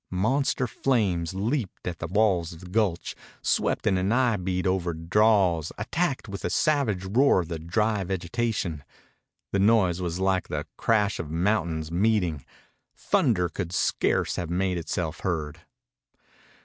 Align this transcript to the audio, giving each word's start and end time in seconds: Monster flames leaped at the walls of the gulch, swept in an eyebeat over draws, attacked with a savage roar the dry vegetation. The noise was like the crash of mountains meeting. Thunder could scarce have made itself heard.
Monster 0.09 0.65
flames 0.65 1.35
leaped 1.35 1.85
at 1.87 1.99
the 1.99 2.07
walls 2.07 2.53
of 2.53 2.59
the 2.61 2.65
gulch, 2.69 3.15
swept 3.43 3.85
in 3.85 3.99
an 3.99 4.11
eyebeat 4.11 4.65
over 4.65 4.95
draws, 4.95 5.71
attacked 5.77 6.27
with 6.27 6.43
a 6.43 6.49
savage 6.49 7.05
roar 7.05 7.45
the 7.45 7.59
dry 7.59 8.03
vegetation. 8.03 8.83
The 9.51 9.59
noise 9.59 10.01
was 10.01 10.19
like 10.19 10.47
the 10.47 10.65
crash 10.75 11.19
of 11.19 11.29
mountains 11.29 11.91
meeting. 11.91 12.43
Thunder 12.95 13.47
could 13.47 13.71
scarce 13.73 14.37
have 14.37 14.49
made 14.49 14.79
itself 14.79 15.19
heard. 15.19 15.59